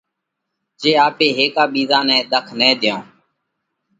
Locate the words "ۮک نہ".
2.31-2.67